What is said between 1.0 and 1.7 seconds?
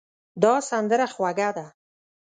خوږه ده.